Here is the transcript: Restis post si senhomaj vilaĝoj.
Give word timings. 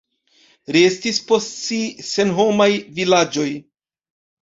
Restis 0.75 1.19
post 1.27 1.53
si 1.59 1.79
senhomaj 2.09 2.71
vilaĝoj. 2.99 3.49